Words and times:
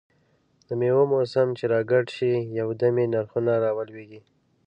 دمېوو 0.67 1.03
موسم 1.13 1.47
چې 1.57 1.65
را 1.71 1.79
ګډ 1.91 2.05
شي، 2.15 2.33
یو 2.59 2.67
دم 2.79 2.95
یې 3.01 3.05
نرخونه 3.13 3.53
را 3.63 3.71
ولوېږي. 3.77 4.21